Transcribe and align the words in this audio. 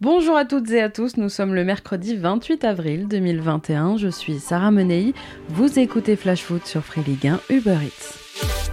Bonjour 0.00 0.36
à 0.36 0.44
toutes 0.44 0.70
et 0.70 0.80
à 0.80 0.90
tous, 0.90 1.16
nous 1.16 1.28
sommes 1.28 1.56
le 1.56 1.64
mercredi 1.64 2.14
28 2.14 2.62
avril 2.62 3.08
2021, 3.08 3.96
je 3.96 4.06
suis 4.06 4.38
Sarah 4.38 4.70
Menei, 4.70 5.12
vous 5.48 5.80
écoutez 5.80 6.14
Flash 6.14 6.42
Foot 6.42 6.64
sur 6.66 6.84
Free 6.84 7.02
Ligue 7.02 7.26
1 7.26 7.40
Uber 7.50 7.78
Eats. 7.82 8.67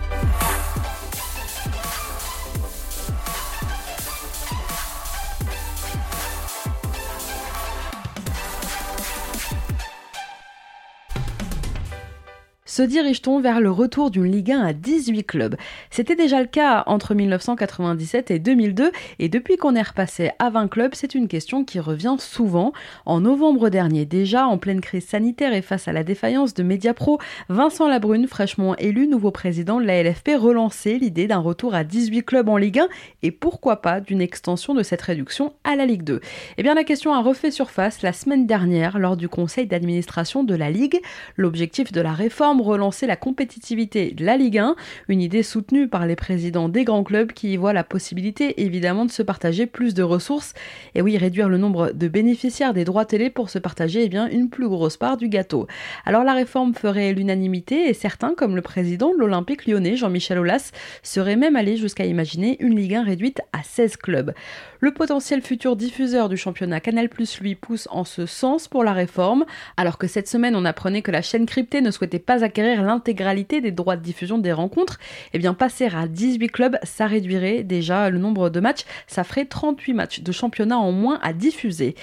Se 12.76 12.82
dirige-t-on 12.82 13.40
vers 13.40 13.62
le 13.62 13.72
retour 13.72 14.12
d'une 14.12 14.30
Ligue 14.30 14.52
1 14.52 14.60
à 14.60 14.74
18 14.74 15.24
clubs? 15.24 15.56
C'était 15.92 16.18
déjà 16.18 16.42
le 16.42 16.48
cas 16.48 16.84
entre 16.88 17.16
1997 17.16 18.32
et 18.32 18.40
2002, 18.40 18.92
et 19.20 19.30
depuis 19.30 19.56
qu'on 19.56 19.76
est 19.76 19.82
repassé 19.82 20.32
à 20.40 20.50
20 20.50 20.68
clubs, 20.68 20.92
c'est 20.94 21.16
une 21.16 21.30
question 21.30 21.64
qui 21.64 21.80
revient 21.80 22.18
souvent. 22.20 22.74
En 23.06 23.22
novembre 23.22 23.70
dernier, 23.70 24.04
déjà 24.04 24.46
en 24.46 24.58
pleine 24.58 24.82
crise 24.82 25.06
sanitaire 25.06 25.54
et 25.54 25.62
face 25.62 25.88
à 25.88 25.94
la 25.94 26.04
défaillance 26.04 26.54
de 26.54 26.64
Mediapro, 26.64 27.18
Vincent 27.48 27.88
Labrune, 27.88 28.28
fraîchement 28.28 28.76
élu 28.76 29.08
nouveau 29.08 29.32
président 29.32 29.80
de 29.80 29.86
la 29.86 30.04
LFP, 30.04 30.32
relançait 30.38 30.98
l'idée 30.98 31.28
d'un 31.28 31.40
retour 31.40 31.76
à 31.76 31.86
18 31.86 32.24
clubs 32.24 32.50
en 32.50 32.58
Ligue 32.58 32.80
1 32.80 32.88
et 33.24 33.32
pourquoi 33.32 33.82
pas 33.82 34.02
d'une 34.02 34.20
extension 34.20 34.74
de 34.74 34.84
cette 34.84 35.02
réduction 35.02 35.54
à 35.64 35.78
la 35.78 35.86
Ligue 35.86 36.04
2. 36.04 36.20
Eh 36.58 36.64
bien, 36.64 36.74
la 36.74 36.84
question 36.84 37.14
a 37.14 37.22
refait 37.22 37.52
surface 37.52 38.02
la 38.02 38.12
semaine 38.12 38.46
dernière 38.46 39.00
lors 39.00 39.16
du 39.16 39.30
conseil 39.30 39.66
d'administration 39.66 40.44
de 40.44 40.56
la 40.56 40.70
Ligue. 40.70 41.00
L'objectif 41.38 41.94
de 41.94 42.02
la 42.02 42.12
réforme 42.12 42.65
relancer 42.66 43.08
la 43.08 43.16
compétitivité 43.16 44.12
de 44.12 44.26
la 44.26 44.38
Ligue 44.38 44.58
1, 44.58 44.76
une 45.08 45.22
idée 45.22 45.44
soutenue 45.44 45.88
par 45.88 46.06
les 46.06 46.16
présidents 46.16 46.70
des 46.70 46.84
grands 46.84 47.04
clubs 47.04 47.32
qui 47.32 47.54
y 47.54 47.58
voient 47.58 47.74
la 47.74 47.84
possibilité 47.84 48.62
évidemment 48.62 49.06
de 49.06 49.12
se 49.12 49.24
partager 49.24 49.66
plus 49.66 49.94
de 49.94 50.04
ressources 50.04 50.54
et 50.96 51.02
oui, 51.02 51.18
réduire 51.18 51.50
le 51.50 51.58
nombre 51.58 51.92
de 51.92 52.08
bénéficiaires 52.08 52.74
des 52.74 52.86
droits 52.86 53.06
télé 53.06 53.30
pour 53.30 53.50
se 53.50 53.60
partager 53.60 54.04
eh 54.04 54.10
bien, 54.10 54.28
une 54.28 54.50
plus 54.50 54.68
grosse 54.68 54.98
part 54.98 55.18
du 55.18 55.30
gâteau. 55.30 55.68
Alors 56.06 56.24
la 56.24 56.34
réforme 56.34 56.74
ferait 56.74 57.14
l'unanimité 57.14 57.90
et 57.90 57.94
certains, 57.94 58.34
comme 58.36 58.56
le 58.56 58.62
président 58.62 59.14
de 59.14 59.20
l'Olympique 59.20 59.66
lyonnais, 59.66 59.96
Jean-Michel 59.96 60.40
Aulas, 60.40 60.72
seraient 61.04 61.36
même 61.36 61.56
allés 61.56 61.78
jusqu'à 61.78 62.06
imaginer 62.06 62.58
une 62.60 62.76
Ligue 62.76 62.96
1 62.96 63.04
réduite 63.04 63.42
à 63.54 63.64
16 63.64 63.98
clubs. 63.98 64.34
Le 64.80 64.94
potentiel 64.94 65.42
futur 65.42 65.76
diffuseur 65.76 66.30
du 66.30 66.38
championnat 66.38 66.80
Canal 66.80 67.10
Plus 67.10 67.40
lui 67.40 67.56
pousse 67.56 67.88
en 67.92 68.04
ce 68.04 68.26
sens 68.26 68.68
pour 68.68 68.84
la 68.84 68.94
réforme, 68.94 69.46
alors 69.78 69.98
que 69.98 70.08
cette 70.08 70.28
semaine 70.28 70.56
on 70.56 70.66
apprenait 70.66 71.02
que 71.02 71.12
la 71.12 71.22
chaîne 71.22 71.46
cryptée 71.46 71.82
ne 71.82 71.92
souhaitait 71.92 72.20
pas 72.20 72.44
l'intégralité 72.62 73.62
des 73.62 73.72
droits 73.72 73.96
de 73.96 74.02
diffusion 74.02 74.38
des 74.38 74.54
rencontres, 74.54 75.00
eh 75.34 75.40
bien 75.40 75.54
passer 75.54 75.86
à 75.86 76.08
18 76.08 76.48
clubs, 76.50 76.78
ça 76.84 77.08
réduirait 77.08 77.64
déjà 77.64 78.10
le 78.10 78.20
nombre 78.20 78.50
de 78.50 78.60
matchs, 78.60 78.86
ça 79.08 79.24
ferait 79.24 79.46
38 79.46 79.94
matchs 79.94 80.22
de 80.22 80.32
championnat 80.32 80.78
en 80.78 80.92
moins 80.92 81.20
à 81.22 81.34
diffuser. 81.34 81.96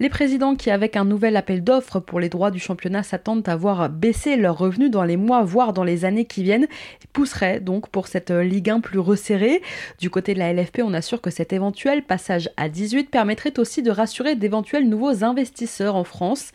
Les 0.00 0.08
présidents 0.08 0.56
qui, 0.56 0.70
avec 0.70 0.96
un 0.96 1.04
nouvel 1.04 1.36
appel 1.36 1.62
d'offres 1.62 2.00
pour 2.00 2.20
les 2.20 2.30
droits 2.30 2.50
du 2.50 2.58
championnat, 2.58 3.02
s'attendent 3.02 3.46
à 3.46 3.54
voir 3.54 3.90
baisser 3.90 4.36
leurs 4.36 4.56
revenus 4.56 4.90
dans 4.90 5.04
les 5.04 5.18
mois, 5.18 5.42
voire 5.42 5.74
dans 5.74 5.84
les 5.84 6.06
années 6.06 6.24
qui 6.24 6.42
viennent, 6.42 6.68
pousseraient 7.12 7.60
donc 7.60 7.90
pour 7.90 8.06
cette 8.06 8.30
Ligue 8.30 8.70
1 8.70 8.80
plus 8.80 8.98
resserrée. 8.98 9.60
Du 9.98 10.08
côté 10.08 10.32
de 10.32 10.38
la 10.38 10.54
LFP, 10.54 10.80
on 10.82 10.94
assure 10.94 11.20
que 11.20 11.28
cet 11.28 11.52
éventuel 11.52 12.02
passage 12.02 12.48
à 12.56 12.70
18 12.70 13.10
permettrait 13.10 13.58
aussi 13.58 13.82
de 13.82 13.90
rassurer 13.90 14.36
d'éventuels 14.36 14.88
nouveaux 14.88 15.22
investisseurs 15.22 15.96
en 15.96 16.04
France. 16.04 16.52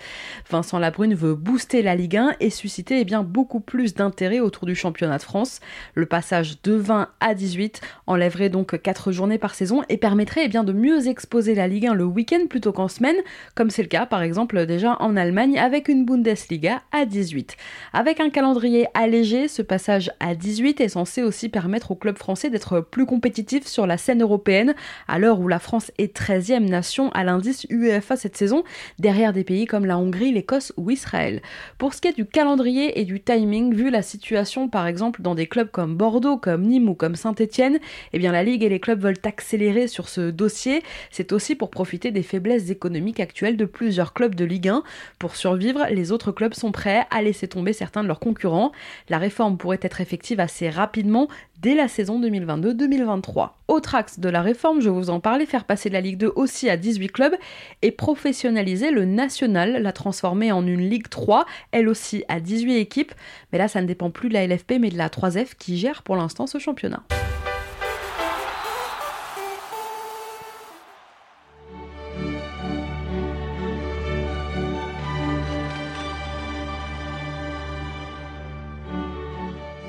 Vincent 0.50 0.80
Labrune 0.80 1.14
veut 1.14 1.36
booster 1.36 1.84
la 1.84 1.94
Ligue 1.94 2.18
1 2.18 2.38
et 2.40 2.50
susciter 2.50 3.02
eh 3.02 3.06
bien, 3.06 3.22
beaucoup 3.22 3.60
plus 3.60 3.94
d'intérêt 3.94 4.40
autour 4.40 4.66
du 4.66 4.74
championnat 4.74 5.20
de 5.20 5.24
France. 5.24 5.60
Le 5.94 6.08
passage 6.08 6.64
de 6.64 6.74
20 6.74 7.10
à 7.20 7.36
18 7.36 7.80
enlèverait 8.08 8.50
donc 8.50 8.82
4 8.82 9.12
journées 9.12 9.38
par 9.38 9.54
saison 9.54 9.84
et 9.88 9.98
permettrait 9.98 10.46
eh 10.46 10.48
bien, 10.48 10.64
de 10.64 10.74
mieux 10.74 11.08
exposer 11.08 11.54
la 11.54 11.68
Ligue 11.68 11.86
1 11.86 11.94
le 11.94 12.06
week-end 12.06 12.48
plutôt 12.50 12.72
qu'en 12.72 12.88
semaine, 12.88 13.18
comme 13.56 13.70
c'est 13.70 13.82
le 13.82 13.88
cas 13.88 14.06
par 14.06 14.22
exemple 14.22 14.66
déjà 14.66 14.98
en 15.00 15.16
Allemagne 15.16 15.58
avec 15.58 15.88
une 15.88 16.06
Bundesliga 16.06 16.82
à 16.92 17.06
18. 17.06 17.56
Avec 17.94 18.20
un 18.20 18.30
calendrier 18.30 18.88
allégé, 18.94 19.48
ce 19.48 19.62
passage 19.62 20.12
à 20.20 20.36
18 20.36 20.82
est 20.82 20.90
censé 20.90 21.24
aussi 21.24 21.50
permettre 21.50 21.92
au 21.92 21.96
club 21.96 22.18
français 22.18 22.50
d'être 22.50 22.82
plus 22.82 23.06
compétitif 23.06 23.66
sur 23.66 23.88
la 23.88 23.98
scène 23.98 24.22
européenne, 24.22 24.76
à 25.08 25.20
l'heure 25.20 25.40
où 25.40 25.48
la 25.48 25.60
France 25.60 25.92
est 25.98 26.16
13e 26.16 26.68
nation 26.70 27.10
à 27.12 27.24
l'indice 27.24 27.66
UEFA 27.70 28.16
cette 28.16 28.38
saison, 28.38 28.64
derrière 29.00 29.34
des 29.34 29.44
pays 29.44 29.66
comme 29.66 29.86
la 29.86 29.98
Hongrie, 29.98 30.32
l'Écosse 30.32 30.74
ou 30.78 30.92
Israël. 30.92 31.42
Pour 31.78 31.94
ce 31.94 32.02
qui 32.02 32.08
est 32.08 32.16
du 32.16 32.26
calendrier 32.26 33.00
et 33.00 33.06
du 33.06 33.22
timing, 33.22 33.74
vu 33.74 33.90
la 33.90 34.02
situation 34.02 34.68
par 34.70 34.88
exemple 34.88 35.22
dans 35.22 35.36
des 35.36 35.48
clubs 35.48 35.70
comme 35.70 35.96
Bordeaux, 35.96 36.38
comme 36.38 36.64
Nîmes 36.64 36.90
ou 36.90 36.96
comme 36.96 37.16
Saint-Etienne, 37.16 37.80
eh 38.14 38.20
bien 38.20 38.32
la 38.32 38.44
Ligue 38.44 38.64
et 38.64 38.70
les 38.70 38.80
clubs 38.80 39.02
veulent 39.02 39.16
accélérer 39.24 39.88
sur 39.88 40.10
ce 40.10 40.30
dossier. 40.30 40.82
C'est 41.12 41.32
aussi 41.32 41.56
pour 41.56 41.70
profiter 41.70 42.12
des 42.12 42.24
faiblesses 42.24 42.70
économiques 42.70 43.20
actuelle 43.26 43.58
de 43.58 43.66
plusieurs 43.66 44.14
clubs 44.14 44.36
de 44.36 44.46
Ligue 44.46 44.70
1. 44.70 44.84
Pour 45.18 45.36
survivre, 45.36 45.88
les 45.90 46.12
autres 46.12 46.32
clubs 46.32 46.54
sont 46.54 46.72
prêts 46.72 47.08
à 47.10 47.24
laisser 47.24 47.48
tomber 47.48 47.74
certains 47.74 48.04
de 48.04 48.08
leurs 48.08 48.20
concurrents. 48.20 48.72
La 49.10 49.18
réforme 49.18 49.58
pourrait 49.58 49.80
être 49.82 50.00
effective 50.00 50.40
assez 50.40 50.70
rapidement 50.70 51.28
dès 51.62 51.74
la 51.74 51.88
saison 51.88 52.22
2022-2023. 52.22 53.50
Autre 53.68 53.96
axe 53.96 54.20
de 54.20 54.30
la 54.30 54.44
réforme, 54.44 54.82
je 54.82 54.90
vous 54.90 55.10
en 55.10 55.20
parlais, 55.20 55.48
faire 55.48 55.66
passer 55.66 55.90
la 55.90 56.02
Ligue 56.02 56.18
2 56.18 56.32
aussi 56.36 56.70
à 56.70 56.78
18 56.78 57.10
clubs 57.10 57.36
et 57.82 57.90
professionnaliser 57.90 58.92
le 58.92 59.06
national, 59.06 59.82
la 59.82 59.92
transformer 59.92 60.52
en 60.52 60.68
une 60.68 60.88
Ligue 60.88 61.10
3, 61.10 61.46
elle 61.72 61.90
aussi 61.90 62.24
à 62.28 62.40
18 62.40 62.78
équipes. 62.78 63.14
Mais 63.52 63.58
là, 63.58 63.68
ça 63.68 63.82
ne 63.82 63.88
dépend 63.88 64.12
plus 64.12 64.30
de 64.30 64.36
la 64.36 64.46
LFP 64.46 64.74
mais 64.80 64.90
de 64.90 64.98
la 64.98 65.10
3F 65.10 65.56
qui 65.58 65.78
gère 65.78 66.04
pour 66.04 66.16
l'instant 66.16 66.46
ce 66.46 66.60
championnat. 66.60 67.04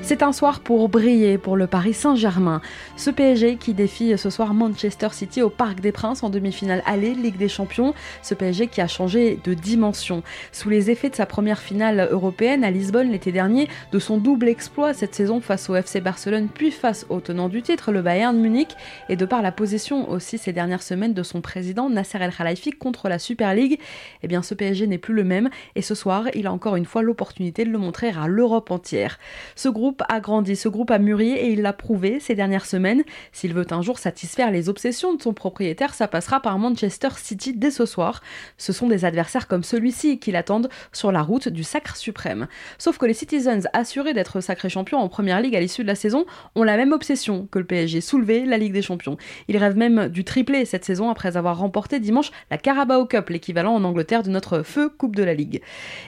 C'est 0.09 0.23
un 0.23 0.31
soir 0.31 0.61
pour 0.61 0.89
briller 0.89 1.37
pour 1.37 1.57
le 1.57 1.67
Paris 1.67 1.93
Saint-Germain. 1.93 2.63
Ce 2.97 3.11
PSG 3.11 3.57
qui 3.57 3.75
défie 3.75 4.17
ce 4.17 4.31
soir 4.31 4.55
Manchester 4.55 5.09
City 5.11 5.43
au 5.43 5.51
Parc 5.51 5.81
des 5.81 5.91
Princes 5.91 6.23
en 6.23 6.31
demi-finale 6.31 6.85
aller 6.87 7.13
Ligue 7.13 7.39
des 7.39 7.49
Champions. 7.49 7.93
Ce 8.23 8.33
PSG 8.33 8.69
qui 8.69 8.81
a 8.81 8.87
changé 8.87 9.41
de 9.43 9.53
dimension. 9.53 10.23
Sous 10.53 10.71
les 10.71 10.93
effets 10.93 11.11
de 11.11 11.17
sa 11.17 11.27
première 11.27 11.59
finale 11.59 12.07
européenne 12.13 12.63
à 12.63 12.71
Lisbonne 12.71 13.11
l'été 13.11 13.33
dernier, 13.33 13.67
de 13.91 13.99
son 13.99 14.19
double 14.19 14.47
exploit 14.47 14.95
cette 14.95 15.13
saison 15.13 15.41
face 15.41 15.69
au 15.69 15.75
FC 15.75 16.01
Barcelone 16.01 16.47
puis 16.55 16.71
face 16.71 17.05
au 17.09 17.19
tenant 17.19 17.49
du 17.49 17.61
titre, 17.61 17.91
le 17.91 18.01
Bayern 18.01 18.39
Munich, 18.39 18.77
et 19.09 19.17
de 19.17 19.25
par 19.25 19.43
la 19.43 19.51
position 19.51 20.09
aussi 20.09 20.39
ces 20.39 20.53
dernières 20.53 20.85
semaines 20.85 21.15
de 21.15 21.25
son 21.25 21.41
président 21.41 21.91
Nasser 21.91 22.19
El 22.21 22.33
Khalifi 22.33 22.71
contre 22.71 23.09
la 23.09 23.19
Super 23.19 23.55
League, 23.55 23.81
eh 24.23 24.29
bien 24.29 24.45
ce 24.45 24.55
PSG 24.55 24.87
n'est 24.87 24.99
plus 24.99 25.15
le 25.15 25.25
même 25.25 25.51
et 25.75 25.83
ce 25.83 25.97
soir 25.97 26.27
il 26.35 26.47
a 26.47 26.53
encore 26.53 26.77
une 26.77 26.87
fois 26.87 27.03
l'opportunité 27.03 27.65
de 27.65 27.71
le 27.71 27.79
montrer 27.79 28.11
à 28.11 28.29
l'Europe 28.29 28.71
entière. 28.71 29.19
Ce 29.57 29.69
groupe 29.69 29.96
a 30.09 30.21
grandi, 30.21 30.57
ce 30.57 30.69
groupe 30.69 30.91
a 30.91 30.99
mûri 30.99 31.33
et 31.33 31.51
il 31.53 31.63
l'a 31.63 31.73
prouvé 31.73 32.21
ces 32.21 32.35
dernières 32.35 32.67
semaines. 32.67 33.03
S'il 33.33 33.55
veut 33.55 33.67
un 33.71 33.83
jour 33.83 33.99
satisfaire 33.99 34.51
les 34.51 34.69
obsessions 34.69 35.15
de 35.15 35.23
son 35.23 35.33
propriétaire, 35.33 35.95
ça 35.95 36.09
passera 36.09 36.41
par 36.41 36.59
Manchester 36.59 37.09
City 37.17 37.53
dès 37.55 37.71
ce 37.71 37.87
soir. 37.87 38.23
Ce 38.59 38.73
sont 38.73 38.89
des 38.89 39.05
adversaires 39.05 39.49
comme 39.49 39.65
celui-ci 39.65 40.19
qui 40.19 40.33
l'attendent 40.33 40.69
sur 40.93 41.13
la 41.13 41.23
route 41.23 41.49
du 41.49 41.65
sacre 41.65 41.97
suprême. 41.97 42.47
Sauf 42.79 42.99
que 42.99 43.07
les 43.07 43.15
Citizens, 43.15 43.69
assurés 43.73 44.15
d'être 44.15 44.41
sacrés 44.41 44.69
champions 44.69 44.99
en 44.99 45.09
première 45.09 45.41
ligue 45.41 45.57
à 45.57 45.61
l'issue 45.61 45.83
de 45.83 45.89
la 45.89 45.95
saison, 45.95 46.27
ont 46.55 46.63
la 46.63 46.77
même 46.77 46.93
obsession 46.93 47.49
que 47.51 47.59
le 47.59 47.65
PSG, 47.65 48.01
soulever 48.01 48.45
la 48.45 48.59
Ligue 48.59 48.73
des 48.73 48.83
Champions. 48.83 49.17
Ils 49.49 49.57
rêvent 49.57 49.77
même 49.77 50.09
du 50.09 50.25
triplé 50.25 50.65
cette 50.65 50.85
saison 50.85 51.11
après 51.11 51.37
avoir 51.37 51.59
remporté 51.59 52.01
dimanche 52.01 52.31
la 52.51 52.59
Carabao 52.59 53.07
Cup, 53.07 53.29
l'équivalent 53.29 53.75
en 53.75 53.85
Angleterre 53.85 54.23
de 54.23 54.31
notre 54.31 54.63
feu 54.63 54.89
Coupe 54.89 55.17
de 55.17 55.23
la 55.23 55.35
Ligue. 55.35 55.63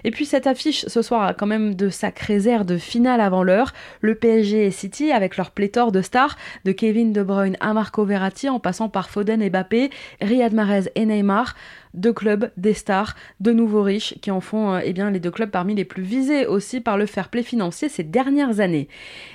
Et 0.04 0.10
puis 0.10 0.26
cette 0.26 0.46
affiche 0.46 0.86
ce 0.86 1.02
soir 1.02 1.22
a 1.22 1.34
quand 1.34 1.46
même 1.46 1.74
de 1.74 1.88
sacrés 1.88 2.48
airs 2.48 2.64
de 2.64 2.78
finale 2.78 3.20
avant 3.20 3.42
l'heure 3.42 3.72
le 4.00 4.14
PSG 4.14 4.66
et 4.66 4.70
City 4.70 5.12
avec 5.12 5.36
leur 5.36 5.50
pléthore 5.50 5.92
de 5.92 6.02
stars, 6.02 6.36
de 6.64 6.72
Kevin 6.72 7.12
De 7.12 7.22
Bruyne 7.22 7.56
à 7.60 7.72
Marco 7.72 8.04
Verratti 8.04 8.48
en 8.48 8.60
passant 8.60 8.88
par 8.88 9.10
Foden 9.10 9.42
et 9.42 9.50
Mbappé, 9.50 9.90
Riyad 10.20 10.52
Mahrez 10.52 10.90
et 10.94 11.06
Neymar 11.06 11.54
deux 11.94 12.12
clubs, 12.12 12.50
des 12.56 12.74
stars, 12.74 13.14
de 13.40 13.52
nouveaux 13.52 13.82
riches 13.82 14.14
qui 14.20 14.30
en 14.30 14.40
font 14.40 14.74
euh, 14.74 14.80
eh 14.84 14.92
bien, 14.92 15.10
les 15.10 15.20
deux 15.20 15.30
clubs 15.30 15.50
parmi 15.50 15.74
les 15.74 15.84
plus 15.84 16.02
visés 16.02 16.46
aussi 16.46 16.80
par 16.80 16.96
le 16.96 17.06
fair 17.06 17.28
play 17.28 17.42
financier 17.42 17.88
ces 17.88 18.04
dernières 18.04 18.60
années. 18.60 18.88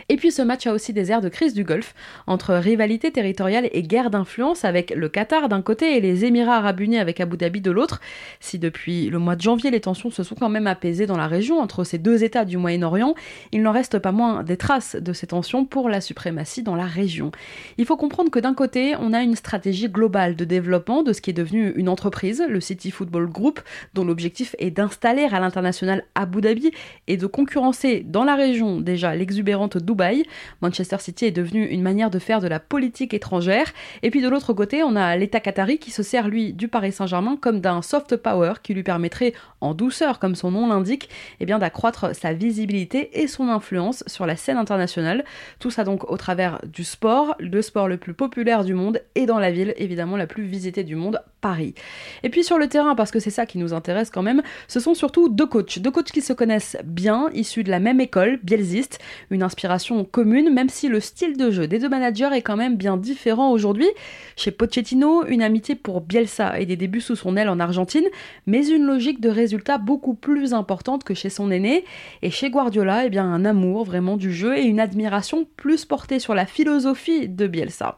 Et 0.09 0.17
puis 0.17 0.31
ce 0.31 0.41
match 0.41 0.67
a 0.67 0.73
aussi 0.73 0.93
des 0.93 1.11
airs 1.11 1.21
de 1.21 1.29
crise 1.29 1.53
du 1.53 1.63
Golfe, 1.63 1.93
entre 2.27 2.53
rivalité 2.55 3.11
territoriale 3.11 3.69
et 3.71 3.83
guerre 3.83 4.09
d'influence 4.09 4.65
avec 4.65 4.91
le 4.95 5.09
Qatar 5.09 5.49
d'un 5.49 5.61
côté 5.61 5.97
et 5.97 6.01
les 6.01 6.25
Émirats 6.25 6.57
arabes 6.57 6.81
unis 6.81 6.97
avec 6.97 7.19
Abu 7.19 7.37
Dhabi 7.37 7.61
de 7.61 7.71
l'autre. 7.71 8.01
Si 8.39 8.59
depuis 8.59 9.09
le 9.09 9.19
mois 9.19 9.35
de 9.35 9.41
janvier 9.41 9.71
les 9.71 9.81
tensions 9.81 10.11
se 10.11 10.23
sont 10.23 10.35
quand 10.35 10.49
même 10.49 10.67
apaisées 10.67 11.05
dans 11.05 11.17
la 11.17 11.27
région 11.27 11.59
entre 11.59 11.83
ces 11.83 11.97
deux 11.97 12.23
États 12.23 12.45
du 12.45 12.57
Moyen-Orient, 12.57 13.15
il 13.51 13.61
n'en 13.61 13.71
reste 13.71 13.99
pas 13.99 14.11
moins 14.11 14.43
des 14.43 14.57
traces 14.57 14.95
de 14.95 15.13
ces 15.13 15.27
tensions 15.27 15.65
pour 15.65 15.89
la 15.89 16.01
suprématie 16.01 16.63
dans 16.63 16.75
la 16.75 16.85
région. 16.85 17.31
Il 17.77 17.85
faut 17.85 17.97
comprendre 17.97 18.31
que 18.31 18.39
d'un 18.39 18.53
côté, 18.53 18.95
on 18.99 19.13
a 19.13 19.21
une 19.21 19.35
stratégie 19.35 19.89
globale 19.89 20.35
de 20.35 20.45
développement 20.45 21.03
de 21.03 21.13
ce 21.13 21.21
qui 21.21 21.29
est 21.29 21.33
devenu 21.33 21.71
une 21.75 21.89
entreprise, 21.89 22.42
le 22.47 22.61
City 22.61 22.91
Football 22.91 23.27
Group, 23.27 23.59
dont 23.93 24.05
l'objectif 24.05 24.55
est 24.59 24.71
d'installer 24.71 25.27
à 25.31 25.39
l'international 25.39 26.03
Abu 26.15 26.41
Dhabi 26.41 26.71
et 27.07 27.17
de 27.17 27.27
concurrencer 27.27 28.03
dans 28.05 28.23
la 28.23 28.35
région 28.35 28.79
déjà 28.79 29.15
l'exubérante 29.15 29.77
Dubaï. 29.77 30.23
Manchester 30.61 30.97
City 30.99 31.25
est 31.25 31.31
devenu 31.31 31.65
une 31.65 31.81
manière 31.81 32.09
de 32.09 32.19
faire 32.19 32.41
de 32.41 32.47
la 32.47 32.59
politique 32.59 33.13
étrangère. 33.13 33.71
Et 34.01 34.09
puis 34.09 34.21
de 34.21 34.29
l'autre 34.29 34.53
côté, 34.53 34.83
on 34.83 34.95
a 34.95 35.15
l'État 35.15 35.39
qatari 35.39 35.77
qui 35.77 35.91
se 35.91 36.03
sert, 36.03 36.27
lui, 36.27 36.53
du 36.53 36.67
Paris 36.67 36.91
Saint-Germain 36.91 37.37
comme 37.39 37.59
d'un 37.59 37.81
soft 37.81 38.15
power 38.17 38.53
qui 38.61 38.73
lui 38.73 38.83
permettrait, 38.83 39.33
en 39.61 39.73
douceur, 39.73 40.19
comme 40.19 40.35
son 40.35 40.51
nom 40.51 40.67
l'indique, 40.67 41.09
eh 41.39 41.45
bien 41.45 41.59
d'accroître 41.59 42.15
sa 42.15 42.33
visibilité 42.33 43.21
et 43.21 43.27
son 43.27 43.49
influence 43.49 44.03
sur 44.07 44.25
la 44.25 44.35
scène 44.35 44.57
internationale. 44.57 45.23
Tout 45.59 45.71
ça 45.71 45.83
donc 45.83 46.09
au 46.09 46.17
travers 46.17 46.59
du 46.65 46.83
sport, 46.83 47.35
le 47.39 47.61
sport 47.61 47.87
le 47.87 47.97
plus 47.97 48.13
populaire 48.13 48.63
du 48.63 48.73
monde 48.73 49.01
et 49.15 49.25
dans 49.25 49.39
la 49.39 49.51
ville 49.51 49.73
évidemment 49.77 50.17
la 50.17 50.27
plus 50.27 50.43
visitée 50.43 50.83
du 50.83 50.95
monde, 50.95 51.21
Paris. 51.43 51.75
Et 52.23 52.29
puis 52.29 52.43
sur 52.43 52.57
le 52.57 52.67
terrain, 52.67 52.95
parce 52.95 53.11
que 53.11 53.19
c'est 53.19 53.29
ça 53.29 53.45
qui 53.45 53.57
nous 53.57 53.73
intéresse 53.73 54.09
quand 54.09 54.23
même, 54.23 54.41
ce 54.69 54.79
sont 54.79 54.93
surtout 54.93 55.27
deux 55.27 55.45
coachs, 55.45 55.77
deux 55.77 55.91
coachs 55.91 56.09
qui 56.09 56.21
se 56.21 56.31
connaissent 56.31 56.77
bien, 56.85 57.29
issus 57.33 57.65
de 57.65 57.69
la 57.69 57.79
même 57.79 57.99
école, 57.99 58.39
bielziste, 58.43 58.99
une 59.29 59.43
inspiration 59.43 60.05
commune, 60.05 60.53
même 60.53 60.69
si 60.69 60.87
le 60.87 61.01
style 61.01 61.35
de 61.35 61.51
jeu 61.51 61.67
des 61.67 61.79
deux 61.79 61.89
managers 61.89 62.29
est 62.33 62.41
quand 62.41 62.55
même 62.55 62.77
bien 62.77 62.95
différent 62.95 63.51
aujourd'hui. 63.51 63.89
Chez 64.37 64.51
Pochettino, 64.51 65.25
une 65.25 65.41
amitié 65.41 65.75
pour 65.75 65.99
Bielsa 65.99 66.59
et 66.59 66.65
des 66.65 66.77
débuts 66.77 67.01
sous 67.01 67.17
son 67.17 67.35
aile 67.35 67.49
en 67.49 67.59
Argentine, 67.59 68.05
mais 68.47 68.65
une 68.69 68.85
logique 68.85 69.19
de 69.19 69.29
résultat 69.29 69.77
beaucoup 69.77 70.13
plus 70.13 70.53
importante 70.53 71.03
que 71.03 71.13
chez 71.13 71.29
son 71.29 71.51
aîné. 71.51 71.83
Et 72.21 72.31
chez 72.31 72.49
Guardiola, 72.49 73.05
eh 73.05 73.09
bien 73.09 73.25
un 73.25 73.43
amour 73.43 73.83
vraiment 73.83 74.15
du 74.15 74.31
jeu 74.31 74.57
et 74.57 74.63
une 74.63 74.79
admiration 74.79 75.45
plus 75.57 75.83
portée 75.83 76.19
sur 76.19 76.35
la 76.35 76.45
philosophie 76.45 77.27
de 77.27 77.47
Bielsa. 77.47 77.97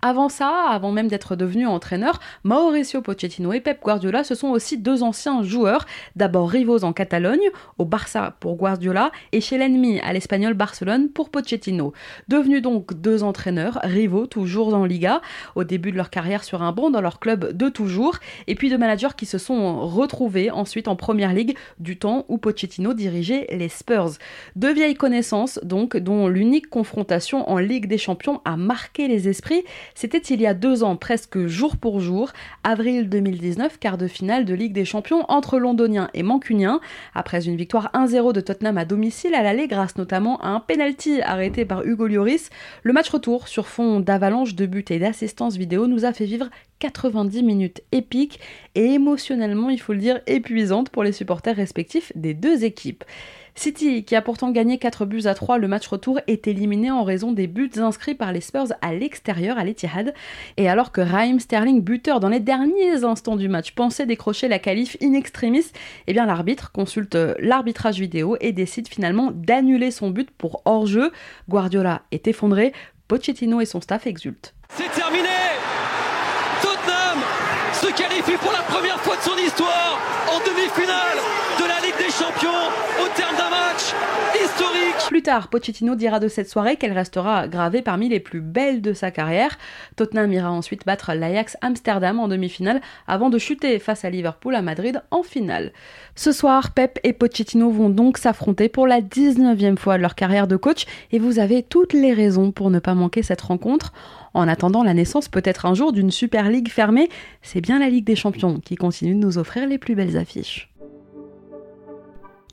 Avant 0.00 0.30
ça, 0.30 0.68
avant 0.70 0.92
même 0.92 1.08
d'être 1.08 1.36
devenu 1.36 1.66
entraîneur, 1.66 2.20
Mauricio 2.44 2.85
Pochettino 2.94 3.52
et 3.52 3.60
Pep 3.60 3.80
Guardiola, 3.82 4.24
ce 4.24 4.34
sont 4.34 4.48
aussi 4.48 4.78
deux 4.78 5.02
anciens 5.02 5.42
joueurs, 5.42 5.86
d'abord 6.14 6.48
rivaux 6.48 6.84
en 6.84 6.92
Catalogne, 6.92 7.48
au 7.78 7.84
Barça 7.84 8.36
pour 8.40 8.56
Guardiola, 8.56 9.10
et 9.32 9.40
chez 9.40 9.58
l'ennemi 9.58 10.00
à 10.00 10.12
l'Espagnol 10.12 10.54
Barcelone 10.54 11.08
pour 11.08 11.30
Pochettino. 11.30 11.92
Devenus 12.28 12.62
donc 12.62 12.94
deux 12.94 13.22
entraîneurs, 13.22 13.78
rivaux 13.82 14.26
toujours 14.26 14.74
en 14.74 14.84
Liga, 14.84 15.20
au 15.54 15.64
début 15.64 15.92
de 15.92 15.96
leur 15.96 16.10
carrière 16.10 16.44
sur 16.44 16.62
un 16.62 16.72
banc 16.72 16.90
dans 16.90 17.00
leur 17.00 17.20
club 17.20 17.52
de 17.52 17.68
toujours, 17.68 18.16
et 18.46 18.54
puis 18.54 18.70
deux 18.70 18.78
managers 18.78 19.14
qui 19.16 19.26
se 19.26 19.38
sont 19.38 19.86
retrouvés 19.86 20.50
ensuite 20.50 20.88
en 20.88 20.96
Première 20.96 21.32
Ligue 21.32 21.56
du 21.78 21.98
temps 21.98 22.24
où 22.28 22.38
Pochettino 22.38 22.94
dirigeait 22.94 23.46
les 23.50 23.68
Spurs. 23.68 24.12
Deux 24.54 24.72
vieilles 24.72 24.94
connaissances 24.94 25.60
donc, 25.62 25.96
dont 25.96 26.28
l'unique 26.28 26.68
confrontation 26.68 27.48
en 27.50 27.58
Ligue 27.58 27.86
des 27.86 27.98
Champions 27.98 28.40
a 28.44 28.56
marqué 28.56 29.08
les 29.08 29.28
esprits, 29.28 29.64
c'était 29.94 30.18
il 30.18 30.40
y 30.40 30.46
a 30.46 30.54
deux 30.54 30.82
ans, 30.82 30.96
presque 30.96 31.46
jour 31.46 31.76
pour 31.76 32.00
jour, 32.00 32.32
avril 32.76 33.08
2019, 33.08 33.78
quart 33.78 33.96
de 33.96 34.06
finale 34.06 34.44
de 34.44 34.52
Ligue 34.52 34.74
des 34.74 34.84
Champions 34.84 35.24
entre 35.28 35.58
Londoniens 35.58 36.10
et 36.12 36.22
Mancuniens. 36.22 36.78
Après 37.14 37.46
une 37.46 37.56
victoire 37.56 37.90
1-0 37.94 38.34
de 38.34 38.42
Tottenham 38.42 38.76
à 38.76 38.84
domicile 38.84 39.34
à 39.34 39.42
l'aller, 39.42 39.66
grâce 39.66 39.96
notamment 39.96 40.38
à 40.42 40.48
un 40.48 40.60
penalty 40.60 41.22
arrêté 41.22 41.64
par 41.64 41.86
Hugo 41.86 42.06
Lloris, 42.06 42.50
le 42.82 42.92
match 42.92 43.08
retour 43.08 43.48
sur 43.48 43.66
fond 43.66 44.00
d'avalanche 44.00 44.54
de 44.54 44.66
buts 44.66 44.84
et 44.90 44.98
d'assistance 44.98 45.56
vidéo 45.56 45.86
nous 45.86 46.04
a 46.04 46.12
fait 46.12 46.26
vivre 46.26 46.50
90 46.80 47.42
minutes 47.42 47.80
épiques 47.92 48.40
et 48.74 48.92
émotionnellement, 48.92 49.70
il 49.70 49.80
faut 49.80 49.94
le 49.94 49.98
dire, 50.00 50.20
épuisantes 50.26 50.90
pour 50.90 51.02
les 51.02 51.12
supporters 51.12 51.56
respectifs 51.56 52.12
des 52.14 52.34
deux 52.34 52.62
équipes. 52.62 53.04
City, 53.58 54.04
qui 54.04 54.14
a 54.14 54.22
pourtant 54.22 54.50
gagné 54.50 54.78
4 54.78 55.06
buts 55.06 55.22
à 55.24 55.34
3 55.34 55.56
le 55.58 55.66
match 55.66 55.88
retour, 55.88 56.20
est 56.26 56.46
éliminé 56.46 56.90
en 56.90 57.02
raison 57.02 57.32
des 57.32 57.46
buts 57.46 57.70
inscrits 57.78 58.14
par 58.14 58.32
les 58.32 58.42
Spurs 58.42 58.72
à 58.82 58.92
l'extérieur 58.92 59.58
à 59.58 59.64
l'Etihad. 59.64 60.14
Et 60.58 60.68
alors 60.68 60.92
que 60.92 61.00
Raheem 61.00 61.40
Sterling, 61.40 61.82
buteur 61.82 62.20
dans 62.20 62.28
les 62.28 62.38
derniers 62.38 63.02
instants 63.02 63.36
du 63.36 63.48
match, 63.48 63.72
pensait 63.72 64.06
décrocher 64.06 64.46
la 64.48 64.58
qualif 64.58 64.96
in 65.02 65.14
extremis, 65.14 65.64
eh 66.06 66.12
bien 66.12 66.26
l'arbitre 66.26 66.70
consulte 66.70 67.16
l'arbitrage 67.38 67.98
vidéo 67.98 68.36
et 68.40 68.52
décide 68.52 68.88
finalement 68.88 69.30
d'annuler 69.32 69.90
son 69.90 70.10
but 70.10 70.30
pour 70.30 70.60
hors-jeu. 70.66 71.10
Guardiola 71.48 72.02
est 72.12 72.28
effondré, 72.28 72.72
Pochettino 73.08 73.60
et 73.60 73.66
son 73.66 73.80
staff 73.80 74.06
exultent. 74.06 74.54
C'est 74.68 74.90
terminé 74.92 75.28
Tottenham 76.60 77.18
se 77.72 77.86
qualifie 77.92 78.36
pour 78.38 78.52
la 78.52 78.62
première 78.62 79.00
fois 79.00 79.16
de 79.16 79.22
son 79.22 79.36
histoire 79.36 79.98
en 80.28 80.38
demi-finale 80.40 81.18
de 81.58 81.64
la 81.64 81.80
Ligue 81.86 81.96
des 81.98 82.12
Champions 82.12 82.66
au 83.02 83.08
terme 83.14 83.36
d'un 83.36 83.45
historique. 83.76 85.08
Plus 85.08 85.22
tard, 85.22 85.48
Pochettino 85.48 85.94
dira 85.94 86.18
de 86.18 86.28
cette 86.28 86.48
soirée 86.48 86.76
qu'elle 86.76 86.92
restera 86.92 87.48
gravée 87.48 87.82
parmi 87.82 88.08
les 88.08 88.20
plus 88.20 88.40
belles 88.40 88.82
de 88.82 88.92
sa 88.92 89.10
carrière. 89.10 89.58
Tottenham 89.96 90.32
ira 90.32 90.50
ensuite 90.50 90.84
battre 90.86 91.12
l'Ajax 91.14 91.56
Amsterdam 91.60 92.18
en 92.18 92.28
demi-finale 92.28 92.80
avant 93.06 93.30
de 93.30 93.38
chuter 93.38 93.78
face 93.78 94.04
à 94.04 94.10
Liverpool 94.10 94.54
à 94.54 94.62
Madrid 94.62 95.02
en 95.10 95.22
finale. 95.22 95.72
Ce 96.14 96.32
soir, 96.32 96.72
Pep 96.72 96.98
et 97.04 97.12
Pochettino 97.12 97.70
vont 97.70 97.90
donc 97.90 98.18
s'affronter 98.18 98.68
pour 98.68 98.86
la 98.86 99.00
19e 99.00 99.76
fois 99.76 99.96
de 99.96 100.02
leur 100.02 100.14
carrière 100.14 100.46
de 100.46 100.56
coach 100.56 100.86
et 101.12 101.18
vous 101.18 101.38
avez 101.38 101.62
toutes 101.62 101.92
les 101.92 102.12
raisons 102.12 102.50
pour 102.50 102.70
ne 102.70 102.78
pas 102.78 102.94
manquer 102.94 103.22
cette 103.22 103.42
rencontre. 103.42 103.92
En 104.34 104.48
attendant 104.48 104.82
la 104.82 104.94
naissance 104.94 105.28
peut-être 105.28 105.66
un 105.66 105.74
jour 105.74 105.92
d'une 105.92 106.10
Super 106.10 106.50
League 106.50 106.68
fermée, 106.68 107.08
c'est 107.42 107.60
bien 107.60 107.78
la 107.78 107.88
Ligue 107.88 108.04
des 108.04 108.16
Champions 108.16 108.60
qui 108.60 108.76
continue 108.76 109.14
de 109.14 109.20
nous 109.20 109.38
offrir 109.38 109.66
les 109.66 109.78
plus 109.78 109.94
belles 109.94 110.16
affiches. 110.16 110.70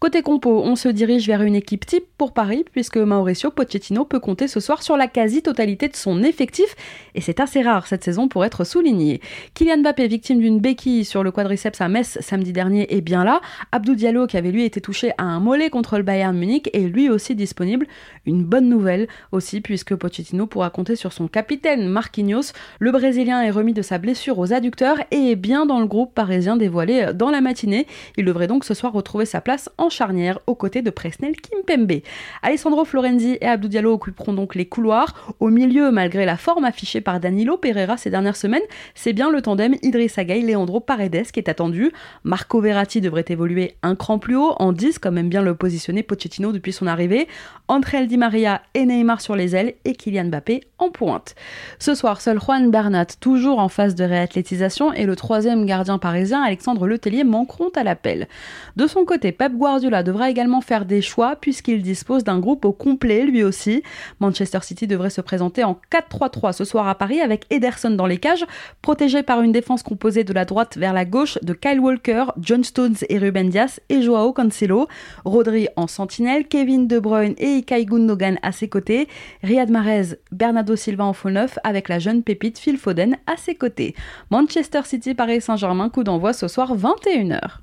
Côté 0.04 0.22
compo, 0.22 0.62
on 0.66 0.76
se 0.76 0.90
dirige 0.90 1.28
vers 1.28 1.44
une 1.44 1.56
équipe 1.56 1.86
type 1.86 2.04
pour 2.18 2.34
Paris, 2.34 2.66
puisque 2.70 2.98
Mauricio 2.98 3.52
Pochettino 3.52 4.04
peut 4.04 4.20
compter 4.20 4.50
ce 4.50 4.60
soir 4.60 4.84
sur 4.84 4.98
la 4.98 5.08
quasi-totalité 5.08 5.88
de 5.88 5.96
son 5.96 6.24
effectif, 6.24 6.76
et 7.16 7.22
c'est 7.22 7.40
assez 7.40 7.62
rare 7.62 7.88
cette 7.88 8.04
saison 8.04 8.28
pour 8.28 8.44
être 8.44 8.66
souligné. 8.66 9.22
Kylian 9.54 9.78
Mbappé, 9.78 10.10
victime 10.10 10.40
d'une 10.40 10.60
béquille 10.60 11.06
sur 11.06 11.24
le 11.24 11.32
quadriceps 11.32 11.80
à 11.80 11.88
Metz 11.88 12.18
samedi 12.20 12.52
dernier, 12.52 12.94
est 12.94 13.00
bien 13.00 13.24
là. 13.24 13.40
Abdou 13.72 13.96
Diallo, 13.96 14.28
qui 14.28 14.36
avait 14.36 14.52
lui 14.52 14.66
été 14.66 14.82
touché 14.82 15.14
à 15.18 15.24
un 15.24 15.40
mollet 15.40 15.70
contre 15.70 15.96
le 15.96 16.04
Bayern 16.04 16.38
Munich, 16.38 16.70
est 16.74 16.80
lui 16.80 17.10
aussi 17.10 17.34
disponible. 17.34 17.88
Une 18.26 18.44
bonne 18.44 18.68
nouvelle 18.68 19.08
aussi, 19.32 19.62
puisque 19.62 19.96
Pochettino 19.96 20.48
pourra 20.48 20.70
compter 20.70 20.98
sur 20.98 21.14
son 21.14 21.30
capitaine 21.30 21.88
Marquinhos. 21.88 22.52
Le 22.80 22.92
Brésilien 22.92 23.42
est 23.42 23.52
remis 23.52 23.74
de 23.74 23.82
sa 23.82 24.00
blessure 24.00 24.38
aux 24.38 24.52
adducteurs 24.52 24.98
et 25.12 25.32
est 25.32 25.38
bien 25.38 25.66
dans 25.66 25.80
le 25.80 25.88
groupe 25.88 26.14
parisien 26.14 26.58
dévoilé 26.58 27.12
dans 27.16 27.32
la 27.32 27.40
matinée. 27.40 27.88
Il 28.18 28.26
devrait 28.26 28.48
donc 28.48 28.66
ce 28.66 28.74
soir 28.74 28.92
retrouver 28.92 29.26
sa 29.26 29.40
place 29.40 29.70
en 29.78 29.93
charnière 29.94 30.40
aux 30.48 30.56
côtés 30.56 30.82
de 30.82 30.90
Presnel 30.90 31.36
Kimpembe. 31.36 32.02
Alessandro 32.42 32.84
Florenzi 32.84 33.38
et 33.40 33.46
Abdou 33.46 33.68
Diallo 33.68 33.94
occuperont 33.94 34.34
donc 34.34 34.56
les 34.56 34.66
couloirs. 34.66 35.34
Au 35.40 35.50
milieu, 35.50 35.92
malgré 35.92 36.26
la 36.26 36.36
forme 36.36 36.66
affichée 36.66 37.00
par 37.00 37.20
Danilo 37.20 37.58
Pereira 37.58 37.98
ces 37.98 38.10
dernières 38.10 38.36
semaines, 38.36 38.62
c'est 38.96 39.14
bien 39.14 39.30
le 39.30 39.42
tandem 39.42 39.76
Idrissa 39.82 40.24
Gueye 40.24 40.42
Leandro 40.42 40.80
Paredes 40.80 41.32
qui 41.32 41.40
est 41.40 41.50
attendu. 41.50 41.92
Marco 42.24 42.60
Verratti 42.60 43.00
devrait 43.00 43.26
évoluer 43.30 43.76
un 43.84 43.96
cran 43.96 44.20
plus 44.20 44.36
haut 44.36 44.54
en 44.58 44.74
10, 44.74 45.00
comme 45.00 45.16
même 45.16 45.30
bien 45.30 45.42
le 45.42 45.56
positionner 45.56 46.04
Pochettino 46.04 46.52
depuis 46.52 46.74
son 46.74 46.88
arrivée. 46.88 47.28
André 47.74 48.06
Di 48.06 48.18
Maria 48.18 48.62
et 48.76 48.86
Neymar 48.86 49.20
sur 49.20 49.36
les 49.36 49.56
ailes 49.56 49.74
et 49.84 49.96
Kylian 49.96 50.26
Mbappé 50.26 50.62
en 50.78 50.92
pointe. 50.92 51.34
Ce 51.80 51.96
soir, 51.96 52.22
seul 52.22 52.40
Juan 52.40 52.70
Bernat, 52.70 53.08
toujours 53.20 53.58
en 53.58 53.68
phase 53.68 53.96
de 53.96 54.04
réathlétisation, 54.04 54.94
et 54.94 55.08
le 55.08 55.16
troisième 55.16 55.66
gardien 55.66 55.98
parisien, 55.98 56.44
Alexandre 56.44 56.86
Letellier, 56.86 57.24
manqueront 57.24 57.72
à 57.76 57.84
l'appel. 57.84 58.28
De 58.76 58.86
son 58.86 59.06
côté, 59.06 59.32
Pep 59.32 59.54
Guardiola 59.54 60.04
devra 60.04 60.30
également 60.30 60.62
faire 60.62 60.86
des 60.86 61.02
choix 61.02 61.36
puisqu'il 61.36 61.82
dispose 61.82 62.24
d'un 62.24 62.38
groupe 62.38 62.64
au 62.64 62.74
complet 62.74 63.24
lui 63.24 63.44
aussi. 63.44 63.82
Manchester 64.20 64.60
City 64.62 64.86
devrait 64.86 65.10
se 65.10 65.22
présenter 65.22 65.64
en 65.64 65.80
4-3-3 65.92 66.54
ce 66.54 66.66
soir 66.66 66.88
à 66.88 66.94
Paris 66.94 67.22
avec 67.22 67.48
Ederson 67.50 67.90
dans 67.90 68.06
les 68.06 68.20
cages, 68.20 68.46
protégé 68.84 69.24
par 69.24 69.42
une 69.42 69.52
défense 69.52 69.82
composée 69.82 70.24
de 70.24 70.34
la 70.34 70.46
droite 70.46 70.78
vers 70.78 70.94
la 70.94 71.06
gauche 71.06 71.40
de 71.42 71.54
Kyle 71.54 71.80
Walker, 71.80 72.26
John 72.40 72.64
Stones 72.64 72.98
et 73.10 73.18
Ruben 73.18 73.50
Dias 73.50 73.80
et 73.90 74.04
Joao 74.04 74.32
Cancelo, 74.32 74.88
Rodri 75.26 75.70
en 75.76 75.88
sentinelle, 75.88 76.48
Kevin 76.48 76.88
De 76.88 77.00
Bruyne 77.00 77.34
et 77.40 77.63
Ilkay 77.64 77.86
Gundogan 77.86 78.38
à 78.42 78.52
ses 78.52 78.68
côtés, 78.68 79.08
Riyad 79.42 79.70
Mahrez, 79.70 80.18
Bernardo 80.32 80.76
Silva 80.76 81.06
en 81.06 81.14
faux 81.14 81.30
neuf 81.30 81.58
avec 81.64 81.88
la 81.88 82.00
jeune 82.00 82.24
pépite 82.24 82.60
Phil 82.60 82.78
Foden 82.78 83.18
à 83.26 83.38
ses 83.38 83.56
côtés. 83.56 83.96
Manchester 84.30 84.82
City 84.84 85.14
Paris 85.14 85.42
Saint-Germain 85.42 85.90
coup 85.90 86.04
d'envoi 86.04 86.34
ce 86.34 86.48
soir 86.48 86.76
21h. 86.76 87.60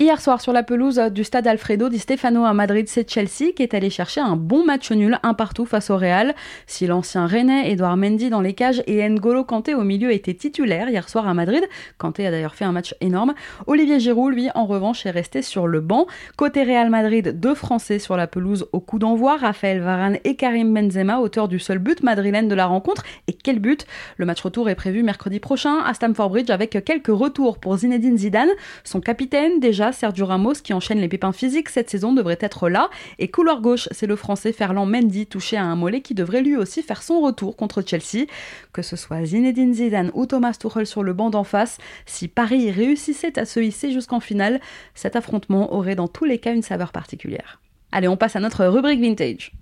Hier 0.00 0.20
soir, 0.20 0.40
sur 0.40 0.52
la 0.52 0.64
pelouse 0.64 0.98
du 1.12 1.22
stade 1.22 1.46
Alfredo 1.46 1.88
di 1.88 2.00
Stefano 2.00 2.44
à 2.44 2.52
Madrid, 2.52 2.88
c'est 2.88 3.08
Chelsea 3.08 3.52
qui 3.54 3.62
est 3.62 3.74
allé 3.74 3.90
chercher 3.90 4.20
un 4.20 4.34
bon 4.34 4.64
match 4.64 4.90
nul, 4.90 5.20
un 5.22 5.34
partout 5.34 5.66
face 5.66 5.88
au 5.88 5.96
Real. 5.96 6.34
Si 6.66 6.88
l'ancien 6.88 7.26
Rennais, 7.26 7.70
Edouard 7.70 7.96
Mendy 7.96 8.28
dans 8.28 8.40
les 8.40 8.54
cages 8.54 8.82
et 8.88 9.08
N'Golo 9.08 9.44
Kanté 9.44 9.72
au 9.72 9.84
milieu 9.84 10.10
étaient 10.10 10.34
titulaires 10.34 10.88
hier 10.88 11.08
soir 11.08 11.28
à 11.28 11.34
Madrid, 11.34 11.62
Kanté 11.96 12.26
a 12.26 12.32
d'ailleurs 12.32 12.56
fait 12.56 12.64
un 12.64 12.72
match 12.72 12.96
énorme, 13.00 13.34
Olivier 13.68 14.00
Giroud, 14.00 14.34
lui, 14.34 14.48
en 14.56 14.66
revanche, 14.66 15.06
est 15.06 15.12
resté 15.12 15.42
sur 15.42 15.68
le 15.68 15.80
banc. 15.80 16.08
Côté 16.36 16.64
Real 16.64 16.90
Madrid, 16.90 17.38
deux 17.38 17.54
Français 17.54 18.00
sur 18.00 18.16
la 18.16 18.26
pelouse 18.26 18.66
au 18.72 18.80
coup 18.80 18.98
d'envoi, 18.98 19.36
Raphaël 19.36 19.80
Varane 19.80 20.18
et 20.24 20.34
Karim 20.34 20.74
Benzema, 20.74 21.20
auteur 21.20 21.46
du 21.46 21.60
seul 21.60 21.78
but 21.78 22.02
madrilène 22.02 22.48
de 22.48 22.54
la 22.56 22.66
rencontre. 22.66 23.04
Et 23.28 23.32
quel 23.32 23.60
but 23.60 23.86
Le 24.16 24.26
match 24.26 24.42
retour 24.42 24.68
est 24.68 24.74
prévu 24.74 25.04
mercredi 25.04 25.38
prochain 25.38 25.78
à 25.86 25.94
Stamford 25.94 26.30
Bridge 26.30 26.50
avec 26.50 26.84
quelques 26.84 27.06
retours 27.06 27.58
pour 27.58 27.76
Zinedine 27.76 28.18
Zidane, 28.18 28.50
son 28.82 29.00
capitaine 29.00 29.60
déjà 29.60 29.83
Sergio 29.92 30.26
Ramos, 30.26 30.54
qui 30.62 30.72
enchaîne 30.72 30.98
les 30.98 31.08
pépins 31.08 31.32
physiques 31.32 31.68
cette 31.68 31.90
saison, 31.90 32.12
devrait 32.12 32.38
être 32.40 32.68
là. 32.68 32.90
Et 33.18 33.28
couloir 33.28 33.60
gauche, 33.60 33.88
c'est 33.90 34.06
le 34.06 34.16
français 34.16 34.52
Ferland 34.52 34.86
Mendy, 34.86 35.26
touché 35.26 35.56
à 35.56 35.64
un 35.64 35.76
mollet 35.76 36.00
qui 36.00 36.14
devrait 36.14 36.42
lui 36.42 36.56
aussi 36.56 36.82
faire 36.82 37.02
son 37.02 37.20
retour 37.20 37.56
contre 37.56 37.82
Chelsea. 37.82 38.26
Que 38.72 38.82
ce 38.82 38.96
soit 38.96 39.24
Zinedine 39.24 39.74
Zidane 39.74 40.10
ou 40.14 40.26
Thomas 40.26 40.54
Tuchel 40.54 40.86
sur 40.86 41.02
le 41.02 41.12
banc 41.12 41.30
d'en 41.30 41.44
face, 41.44 41.78
si 42.06 42.28
Paris 42.28 42.70
réussissait 42.70 43.38
à 43.38 43.44
se 43.44 43.60
hisser 43.60 43.92
jusqu'en 43.92 44.20
finale, 44.20 44.60
cet 44.94 45.16
affrontement 45.16 45.74
aurait 45.74 45.94
dans 45.94 46.08
tous 46.08 46.24
les 46.24 46.38
cas 46.38 46.54
une 46.54 46.62
saveur 46.62 46.92
particulière. 46.92 47.60
Allez, 47.92 48.08
on 48.08 48.16
passe 48.16 48.36
à 48.36 48.40
notre 48.40 48.64
rubrique 48.66 49.00
vintage. 49.00 49.52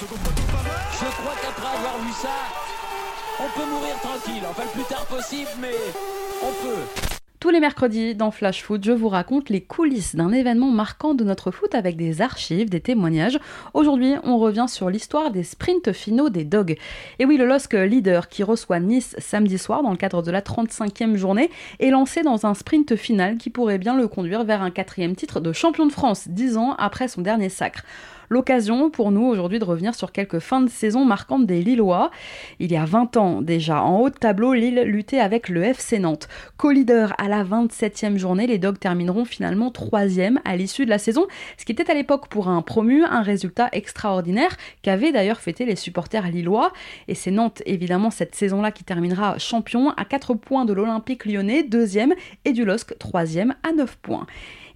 Je 0.00 0.06
crois 0.06 1.34
qu'après 1.42 1.76
avoir 1.76 1.98
vu 1.98 2.12
ça, 2.12 2.28
on 3.38 3.58
peut 3.58 3.70
mourir 3.70 3.94
tranquille. 4.00 4.42
Le 4.42 4.72
plus 4.72 4.84
tard 4.84 5.04
possible, 5.06 5.50
mais 5.60 5.74
on 6.42 6.52
peut. 6.64 7.05
Tous 7.38 7.50
les 7.50 7.60
mercredis, 7.60 8.14
dans 8.14 8.30
Flash 8.30 8.62
Foot, 8.62 8.82
je 8.82 8.92
vous 8.92 9.10
raconte 9.10 9.50
les 9.50 9.60
coulisses 9.60 10.16
d'un 10.16 10.32
événement 10.32 10.70
marquant 10.70 11.12
de 11.12 11.22
notre 11.22 11.50
foot 11.50 11.74
avec 11.74 11.96
des 11.96 12.22
archives, 12.22 12.70
des 12.70 12.80
témoignages. 12.80 13.38
Aujourd'hui, 13.74 14.14
on 14.24 14.38
revient 14.38 14.64
sur 14.68 14.88
l'histoire 14.88 15.30
des 15.30 15.42
sprints 15.42 15.92
finaux 15.92 16.30
des 16.30 16.44
Dogs. 16.44 16.76
Et 17.18 17.26
oui, 17.26 17.36
le 17.36 17.44
LOSC 17.44 17.74
leader 17.74 18.28
qui 18.28 18.42
reçoit 18.42 18.80
Nice 18.80 19.14
samedi 19.18 19.58
soir 19.58 19.82
dans 19.82 19.90
le 19.90 19.98
cadre 19.98 20.22
de 20.22 20.30
la 20.30 20.40
35e 20.40 21.16
journée 21.16 21.50
est 21.78 21.90
lancé 21.90 22.22
dans 22.22 22.46
un 22.46 22.54
sprint 22.54 22.96
final 22.96 23.36
qui 23.36 23.50
pourrait 23.50 23.78
bien 23.78 23.96
le 23.96 24.08
conduire 24.08 24.44
vers 24.44 24.62
un 24.62 24.70
quatrième 24.70 25.14
titre 25.14 25.40
de 25.40 25.52
champion 25.52 25.84
de 25.84 25.92
France, 25.92 26.28
dix 26.28 26.56
ans 26.56 26.74
après 26.78 27.06
son 27.06 27.20
dernier 27.20 27.50
sacre. 27.50 27.82
L'occasion 28.28 28.90
pour 28.90 29.12
nous 29.12 29.24
aujourd'hui 29.24 29.58
de 29.58 29.64
revenir 29.64 29.94
sur 29.94 30.12
quelques 30.12 30.40
fins 30.40 30.60
de 30.60 30.68
saison 30.68 31.04
marquantes 31.04 31.46
des 31.46 31.62
Lillois. 31.62 32.10
Il 32.58 32.72
y 32.72 32.76
a 32.76 32.84
20 32.84 33.16
ans 33.16 33.42
déjà, 33.42 33.82
en 33.82 34.00
haut 34.00 34.10
de 34.10 34.14
tableau, 34.14 34.52
Lille 34.52 34.82
luttait 34.82 35.20
avec 35.20 35.48
le 35.48 35.62
FC 35.62 35.98
Nantes. 35.98 36.28
Co-leader 36.56 37.14
à 37.18 37.28
la 37.28 37.44
27e 37.44 38.16
journée, 38.16 38.46
les 38.46 38.58
Dogs 38.58 38.78
termineront 38.78 39.24
finalement 39.24 39.70
3e 39.70 40.38
à 40.44 40.56
l'issue 40.56 40.84
de 40.84 40.90
la 40.90 40.98
saison, 40.98 41.26
ce 41.56 41.64
qui 41.64 41.72
était 41.72 41.90
à 41.90 41.94
l'époque 41.94 42.28
pour 42.28 42.48
un 42.48 42.62
promu 42.62 43.04
un 43.04 43.22
résultat 43.22 43.68
extraordinaire 43.72 44.56
qu'avaient 44.82 45.12
d'ailleurs 45.12 45.40
fêté 45.40 45.64
les 45.64 45.76
supporters 45.76 46.28
lillois. 46.28 46.72
Et 47.08 47.14
c'est 47.14 47.30
Nantes 47.30 47.62
évidemment 47.66 48.10
cette 48.10 48.34
saison-là 48.34 48.72
qui 48.72 48.84
terminera 48.84 49.38
champion 49.38 49.90
à 49.90 50.04
4 50.04 50.34
points 50.34 50.64
de 50.64 50.72
l'Olympique 50.72 51.24
lyonnais, 51.24 51.62
deuxième, 51.62 52.14
et 52.44 52.52
du 52.52 52.64
LOSC 52.64 52.98
troisième 52.98 53.54
à 53.62 53.72
9 53.72 53.96
points. 53.96 54.26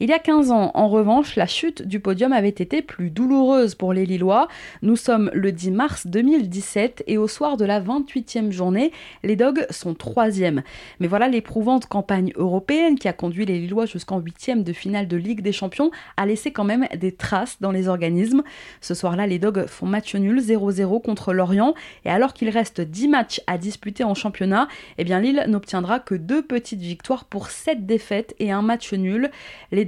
Il 0.02 0.08
y 0.08 0.14
a 0.14 0.18
15 0.18 0.50
ans, 0.50 0.70
en 0.72 0.88
revanche, 0.88 1.36
la 1.36 1.46
chute 1.46 1.82
du 1.82 2.00
podium 2.00 2.32
avait 2.32 2.48
été 2.48 2.80
plus 2.80 3.10
douloureuse 3.10 3.74
pour 3.74 3.92
les 3.92 4.06
Lillois. 4.06 4.48
Nous 4.80 4.96
sommes 4.96 5.30
le 5.34 5.52
10 5.52 5.72
mars 5.72 6.06
2017 6.06 7.04
et 7.06 7.18
au 7.18 7.28
soir 7.28 7.58
de 7.58 7.66
la 7.66 7.82
28e 7.82 8.50
journée, 8.50 8.92
les 9.24 9.36
Dogs 9.36 9.66
sont 9.68 9.92
troisième. 9.92 10.62
Mais 11.00 11.06
voilà 11.06 11.28
l'éprouvante 11.28 11.84
campagne 11.84 12.32
européenne 12.36 12.98
qui 12.98 13.08
a 13.08 13.12
conduit 13.12 13.44
les 13.44 13.58
Lillois 13.58 13.84
jusqu'en 13.84 14.20
huitième 14.20 14.64
de 14.64 14.72
finale 14.72 15.06
de 15.06 15.18
Ligue 15.18 15.42
des 15.42 15.52
Champions 15.52 15.90
a 16.16 16.24
laissé 16.24 16.50
quand 16.50 16.64
même 16.64 16.88
des 16.98 17.12
traces 17.12 17.58
dans 17.60 17.70
les 17.70 17.86
organismes. 17.86 18.42
Ce 18.80 18.94
soir-là, 18.94 19.26
les 19.26 19.38
Dogs 19.38 19.66
font 19.66 19.84
match 19.84 20.14
nul 20.14 20.40
0-0 20.40 21.02
contre 21.02 21.34
Lorient 21.34 21.74
et 22.06 22.08
alors 22.08 22.32
qu'il 22.32 22.48
reste 22.48 22.80
10 22.80 23.08
matchs 23.08 23.42
à 23.46 23.58
disputer 23.58 24.04
en 24.04 24.14
championnat, 24.14 24.66
eh 24.96 25.04
bien 25.04 25.20
Lille 25.20 25.44
n'obtiendra 25.46 26.00
que 26.00 26.14
deux 26.14 26.40
petites 26.40 26.80
victoires 26.80 27.26
pour 27.26 27.50
7 27.50 27.84
défaites 27.84 28.34
et 28.38 28.50
un 28.50 28.62
match 28.62 28.94
nul. 28.94 29.30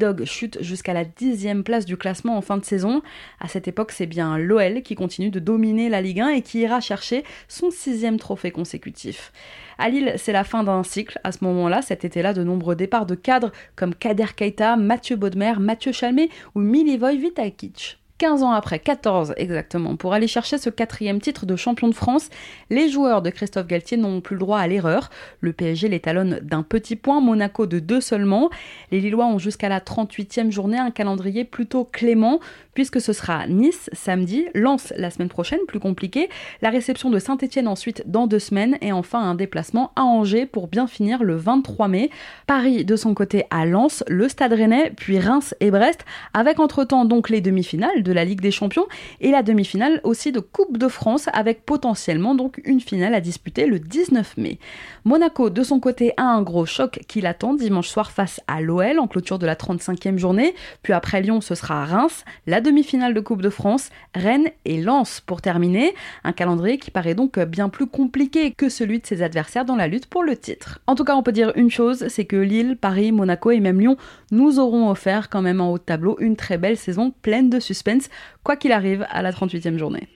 Dogs 0.03 0.25
chutent 0.25 0.61
jusqu'à 0.61 0.95
la 0.95 1.05
dixième 1.05 1.63
place 1.63 1.85
du 1.85 1.97
classement 1.97 2.37
en 2.37 2.41
fin 2.41 2.57
de 2.57 2.65
saison. 2.65 3.03
À 3.39 3.47
cette 3.47 3.69
époque, 3.69 3.93
c'est 3.93 4.07
bien 4.07 4.37
l'OL 4.37 4.83
qui 4.83 4.97
continue 4.97 5.31
de 5.31 5.39
dominer 5.39 5.89
la 5.89 6.03
Ligue 6.03 6.19
1 6.19 6.31
et 6.31 6.43
qui 6.43 6.59
ira 6.59 6.81
chercher 6.81 7.23
son 7.47 7.71
sixième 7.71 8.19
trophée 8.19 8.51
consécutif. 8.51 9.33
À 9.79 9.91
Lille, 9.91 10.15
c'est 10.17 10.33
la 10.33 10.43
fin 10.43 10.65
d'un 10.65 10.83
cycle. 10.83 11.21
À 11.23 11.31
ce 11.31 11.45
moment-là, 11.45 11.83
cet 11.83 12.05
été-là, 12.05 12.33
de 12.33 12.43
nombreux 12.43 12.75
départs 12.75 13.07
de 13.07 13.15
cadres 13.15 13.53
comme 13.77 13.95
Kader 13.95 14.35
Keita, 14.35 14.75
Mathieu 14.77 15.15
Baudemer, 15.15 15.55
Mathieu 15.61 15.93
Chalmé 15.93 16.31
ou 16.57 16.61
Milivoje 16.61 17.19
Vitakic. 17.19 18.02
15 18.23 18.45
ans 18.45 18.53
après, 18.53 18.79
14 18.79 19.35
exactement, 19.37 19.97
pour 19.97 20.13
aller 20.15 20.29
chercher 20.29 20.57
ce 20.57 20.71
quatrième 20.71 21.21
titre 21.21 21.45
de 21.45 21.57
champion 21.57 21.89
de 21.89 21.95
France, 21.95 22.31
les 22.71 22.89
joueurs 22.89 23.21
de 23.21 23.31
Christophe 23.31 23.67
Galtier 23.67 23.97
n'ont 23.97 24.21
plus 24.21 24.37
le 24.37 24.39
droit 24.39 24.61
à 24.61 24.69
l'erreur. 24.69 25.11
Le 25.41 25.53
PSG 25.53 25.89
les 25.89 25.99
talonne 25.99 26.39
d'un 26.41 26.63
petit 26.63 26.95
point, 26.95 27.21
Monaco 27.21 27.67
de 27.67 27.81
deux 27.81 28.01
seulement. 28.01 28.49
Les 28.93 29.01
Lillois 29.01 29.27
ont 29.27 29.41
jusqu'à 29.41 29.69
la 29.69 29.81
38e 29.81 30.53
journée 30.53 30.79
un 30.79 30.93
calendrier 30.93 31.43
plutôt 31.43 31.83
clément, 31.83 32.39
puisque 32.75 33.01
ce 33.01 33.13
sera 33.13 33.47
Nice 33.47 33.91
samedi, 33.93 34.47
Lens 34.55 34.93
la 34.97 35.11
semaine 35.11 35.29
prochaine, 35.29 35.61
plus 35.67 35.81
compliqué, 35.81 36.29
la 36.63 36.71
réception 36.71 37.11
de 37.11 37.19
Saint-Etienne 37.19 37.69
ensuite 37.69 38.05
dans 38.07 38.27
deux 38.27 38.39
semaines, 38.39 38.79
et 38.81 38.93
enfin 38.93 39.21
un 39.21 39.35
déplacement 39.35 39.93
à 39.97 40.03
Angers 40.03 40.47
pour 40.47 40.69
bien 40.69 40.87
finir 40.87 41.23
le 41.23 41.37
23 41.37 41.89
mai. 41.89 42.11
Paris 42.47 42.85
de 42.85 42.97
son 42.97 43.15
côté 43.15 43.45
à 43.51 43.67
Lens, 43.67 44.05
le 44.09 44.29
Stade 44.29 44.53
Rennais, 44.53 44.93
puis 44.97 45.19
Reims 45.19 45.55
et 45.61 45.71
Brest, 45.71 46.05
avec 46.35 46.61
entre-temps 46.61 47.05
donc 47.05 47.29
les 47.29 47.41
demi-finales 47.41 48.03
de 48.03 48.13
la 48.13 48.25
Ligue 48.25 48.41
des 48.41 48.51
Champions 48.51 48.87
et 49.21 49.31
la 49.31 49.43
demi-finale 49.43 50.01
aussi 50.05 50.33
de 50.33 50.41
Coupe 50.41 50.79
de 50.79 50.89
France 50.89 51.29
avec 51.33 51.65
potentiellement 51.65 52.35
donc 52.35 52.61
une 52.65 52.81
finale 52.81 53.15
à 53.15 53.21
disputer 53.21 53.67
le 53.67 53.79
19 53.79 54.37
mai. 54.39 54.59
Monaco 55.05 55.51
de 55.51 55.63
son 55.63 55.81
côté 55.81 56.13
a 56.17 56.25
un 56.25 56.43
gros 56.43 56.67
choc 56.67 57.01
qui 57.09 57.21
l'attend 57.21 57.55
dimanche 57.55 57.89
soir 57.89 58.11
face 58.11 58.41
à 58.47 58.61
l'OL 58.61 58.99
en 58.99 59.07
clôture 59.07 59.39
de 59.39 59.47
la 59.47 59.55
35e 59.55 60.17
journée, 60.17 60.55
puis 60.83 60.93
après 60.93 61.21
Lyon 61.21 61.41
ce 61.41 61.55
sera 61.55 61.85
Reims, 61.85 62.25
la 62.47 62.62
demi-finale 62.63 63.13
de 63.13 63.21
Coupe 63.21 63.43
de 63.43 63.51
France, 63.51 63.91
Rennes 64.15 64.49
et 64.65 64.81
Lens 64.81 65.21
pour 65.21 65.43
terminer, 65.43 65.95
un 66.25 66.33
calendrier 66.33 66.79
qui 66.79 66.91
paraît 66.91 67.15
donc 67.15 67.39
bien 67.41 67.69
plus 67.69 67.87
compliqué 67.87 68.53
que 68.53 68.69
celui 68.69 69.01
de 69.01 69.07
ses 69.07 69.23
adversaires 69.23 69.65
dans 69.65 69.77
la 69.77 69.89
lutte 69.89 70.07
pour 70.07 70.23
le 70.23 70.37
titre. 70.37 70.79
En 70.87 70.95
tout 70.95 71.05
cas, 71.05 71.15
on 71.15 71.23
peut 71.23 71.33
dire 71.33 71.53
une 71.57 71.71
chose, 71.71 72.07
c'est 72.09 72.25
que 72.25 72.37
Lille, 72.37 72.77
Paris, 72.81 73.13
Monaco 73.13 73.51
et 73.51 73.61
même 73.61 73.81
Lyon 73.81 73.97
nous 74.31 74.59
auront 74.59 74.89
offert 74.89 75.29
quand 75.29 75.43
même 75.43 75.61
en 75.61 75.71
haut 75.71 75.79
de 75.79 75.83
tableau 75.83 76.17
une 76.21 76.37
très 76.37 76.57
belle 76.57 76.77
saison 76.79 77.13
pleine 77.23 77.51
de 77.51 77.61
suspense 77.61 78.09
quoi 78.43 78.57
qu'il 78.57 78.73
arrive 78.73 79.07
à 79.11 79.23
la 79.23 79.33
38e 79.33 79.77
journée. 79.77 80.09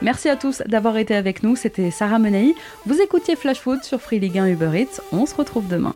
Merci 0.00 0.28
à 0.28 0.36
tous 0.36 0.62
d'avoir 0.66 0.96
été 0.96 1.14
avec 1.14 1.44
nous, 1.44 1.54
c'était 1.54 1.92
Sarah 1.92 2.18
Menei. 2.18 2.56
Vous 2.86 3.00
écoutiez 3.00 3.36
Flash 3.36 3.60
Food 3.60 3.84
sur 3.84 4.00
Free 4.00 4.18
League 4.18 4.36
1 4.36 4.48
Uber 4.48 4.70
Eats. 4.74 5.00
On 5.12 5.26
se 5.26 5.34
retrouve 5.34 5.68
demain. 5.68 5.94